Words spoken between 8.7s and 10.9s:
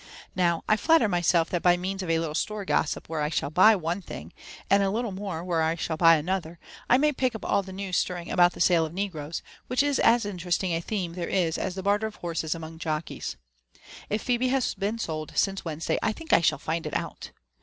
of negroes, which is as interesting a